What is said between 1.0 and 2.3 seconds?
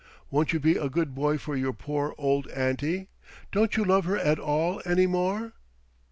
boy for your poor